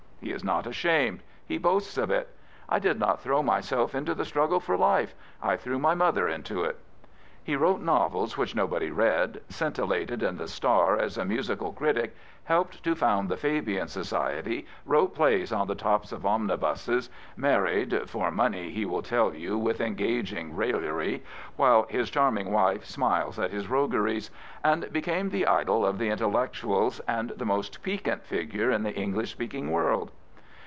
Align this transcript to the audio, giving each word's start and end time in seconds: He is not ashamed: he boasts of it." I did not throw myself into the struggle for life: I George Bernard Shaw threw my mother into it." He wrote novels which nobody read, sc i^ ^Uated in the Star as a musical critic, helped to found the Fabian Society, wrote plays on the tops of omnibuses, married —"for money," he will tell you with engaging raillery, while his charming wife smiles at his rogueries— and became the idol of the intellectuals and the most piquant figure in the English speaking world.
He 0.23 0.31
is 0.31 0.43
not 0.43 0.67
ashamed: 0.67 1.23
he 1.47 1.57
boasts 1.57 1.97
of 1.97 2.11
it." 2.11 2.29
I 2.69 2.77
did 2.77 2.99
not 2.99 3.21
throw 3.21 3.41
myself 3.41 3.95
into 3.95 4.13
the 4.13 4.23
struggle 4.23 4.59
for 4.59 4.77
life: 4.77 5.15
I 5.41 5.55
George 5.57 5.57
Bernard 5.57 5.59
Shaw 5.59 5.63
threw 5.63 5.79
my 5.79 5.95
mother 5.95 6.27
into 6.29 6.63
it." 6.63 6.77
He 7.43 7.55
wrote 7.55 7.81
novels 7.81 8.37
which 8.37 8.53
nobody 8.55 8.91
read, 8.91 9.41
sc 9.49 9.63
i^ 9.65 9.71
^Uated 9.71 10.21
in 10.21 10.37
the 10.37 10.47
Star 10.47 10.95
as 10.95 11.17
a 11.17 11.25
musical 11.25 11.73
critic, 11.73 12.15
helped 12.43 12.83
to 12.83 12.93
found 12.93 13.29
the 13.29 13.35
Fabian 13.35 13.87
Society, 13.87 14.67
wrote 14.85 15.15
plays 15.15 15.51
on 15.51 15.65
the 15.67 15.73
tops 15.73 16.11
of 16.11 16.23
omnibuses, 16.25 17.09
married 17.35 18.01
—"for 18.11 18.29
money," 18.29 18.69
he 18.69 18.85
will 18.85 19.01
tell 19.01 19.33
you 19.33 19.57
with 19.57 19.81
engaging 19.81 20.55
raillery, 20.55 21.23
while 21.55 21.87
his 21.89 22.11
charming 22.11 22.51
wife 22.51 22.85
smiles 22.85 23.39
at 23.39 23.49
his 23.51 23.67
rogueries— 23.67 24.29
and 24.63 24.93
became 24.93 25.29
the 25.31 25.47
idol 25.47 25.83
of 25.83 25.97
the 25.97 26.09
intellectuals 26.09 26.99
and 27.07 27.31
the 27.31 27.45
most 27.45 27.81
piquant 27.81 28.23
figure 28.23 28.69
in 28.69 28.83
the 28.83 28.93
English 28.93 29.31
speaking 29.31 29.71
world. 29.71 30.11